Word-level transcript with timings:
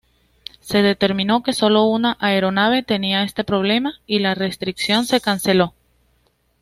Se 0.61 0.81
determinó 0.81 1.43
que 1.43 1.53
solo 1.53 1.83
una 1.83 2.17
aeronave 2.19 2.81
tenía 2.81 3.21
este 3.21 3.43
problema, 3.43 3.93
y 4.07 4.17
la 4.17 4.33
restricción 4.33 5.05
se 5.05 5.21
canceló. 5.21 5.75